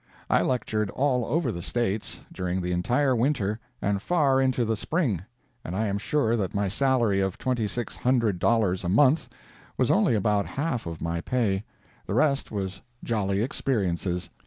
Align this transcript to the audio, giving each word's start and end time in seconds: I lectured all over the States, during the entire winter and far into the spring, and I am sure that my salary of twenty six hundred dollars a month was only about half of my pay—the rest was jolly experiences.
I 0.31 0.41
lectured 0.41 0.89
all 0.89 1.25
over 1.25 1.51
the 1.51 1.61
States, 1.61 2.21
during 2.31 2.59
the 2.59 2.71
entire 2.71 3.15
winter 3.15 3.59
and 3.83 4.01
far 4.01 4.41
into 4.41 4.65
the 4.65 4.75
spring, 4.75 5.21
and 5.63 5.75
I 5.75 5.85
am 5.85 5.99
sure 5.99 6.35
that 6.37 6.55
my 6.55 6.67
salary 6.69 7.19
of 7.19 7.37
twenty 7.37 7.67
six 7.67 7.97
hundred 7.97 8.39
dollars 8.39 8.83
a 8.83 8.89
month 8.89 9.29
was 9.77 9.91
only 9.91 10.15
about 10.15 10.47
half 10.47 10.87
of 10.87 11.01
my 11.01 11.21
pay—the 11.21 12.13
rest 12.15 12.49
was 12.51 12.81
jolly 13.03 13.43
experiences. 13.43 14.31